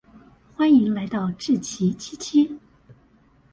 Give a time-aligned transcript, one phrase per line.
[0.57, 2.57] 歡迎來到志祺七七